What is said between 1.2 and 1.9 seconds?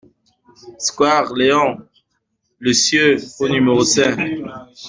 Léon